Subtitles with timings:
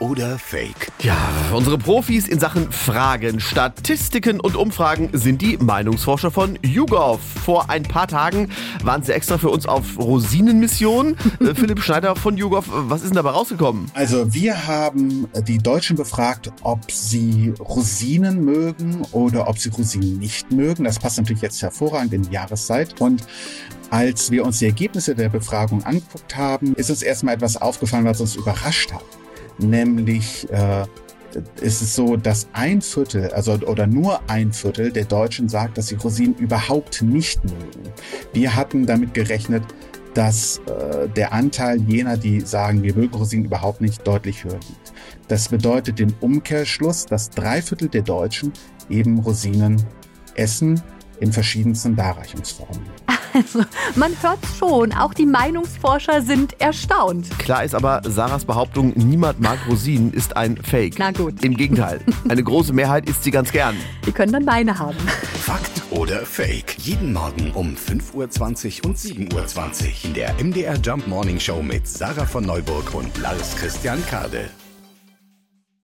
[0.00, 0.90] oder Fake?
[1.00, 1.16] Ja,
[1.52, 7.20] unsere Profis in Sachen Fragen, Statistiken und Umfragen sind die Meinungsforscher von YouGov.
[7.44, 8.50] Vor ein paar Tagen
[8.82, 11.16] waren sie extra für uns auf Rosinenmission.
[11.40, 13.90] Äh, Philipp Schneider von YouGov, was ist denn dabei rausgekommen?
[13.94, 20.50] Also wir haben die Deutschen befragt, ob sie Rosinen mögen oder ob sie Rosinen nicht
[20.50, 20.84] mögen.
[20.84, 23.00] Das passt natürlich jetzt hervorragend in die Jahreszeit.
[23.00, 23.24] Und
[23.90, 28.20] als wir uns die Ergebnisse der Befragung angeguckt haben, ist uns erstmal etwas aufgefallen, was
[28.20, 29.19] uns überrascht hat.
[29.60, 30.84] Nämlich äh,
[31.60, 35.88] ist es so, dass ein Viertel, also oder nur ein Viertel der Deutschen sagt, dass
[35.88, 37.92] sie Rosinen überhaupt nicht mögen.
[38.32, 39.62] Wir hatten damit gerechnet,
[40.14, 44.92] dass äh, der Anteil jener, die sagen, wir mögen Rosinen überhaupt nicht, deutlich höher liegt.
[45.28, 48.52] Das bedeutet den Umkehrschluss, dass drei Viertel der Deutschen
[48.88, 49.80] eben Rosinen
[50.34, 50.82] essen
[51.20, 52.82] in verschiedensten Darreichungsformen.
[53.32, 53.60] Also,
[53.94, 57.26] man hört schon, auch die Meinungsforscher sind erstaunt.
[57.38, 60.96] Klar ist aber, Sarahs Behauptung, niemand mag Rosinen, ist ein Fake.
[60.98, 61.42] Na gut.
[61.44, 62.00] Im Gegenteil.
[62.28, 63.76] Eine große Mehrheit isst sie ganz gern.
[64.06, 64.98] Die können dann meine haben.
[65.40, 66.76] Fakt oder Fake?
[66.78, 71.86] Jeden Morgen um 5.20 Uhr und 7.20 Uhr in der MDR Jump Morning Show mit
[71.86, 74.50] Sarah von Neuburg und Lars Christian Kade.